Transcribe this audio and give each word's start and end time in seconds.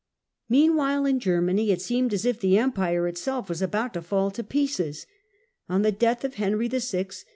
Meanwhile 0.49 1.05
in 1.05 1.19
Germany 1.19 1.69
it 1.69 1.79
seemed 1.79 2.11
as 2.11 2.25
if 2.25 2.39
the 2.39 2.57
Empire 2.57 3.07
itself 3.07 3.49
were 3.49 3.63
about 3.63 3.93
to 3.93 4.01
fall 4.01 4.31
to 4.31 4.43
pieces. 4.43 5.05
On 5.69 5.83
the 5.83 5.91
death 5.91 6.23
of 6.23 6.33
Philip 6.33 6.55
of 6.55 6.57
Henry 6.59 6.67
VI. 6.69 7.09